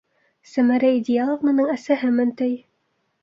Сәмәрә 0.51 0.89
Идеаловнаның 0.99 1.69
әсәһемен 1.75 2.35
ти. 2.43 2.49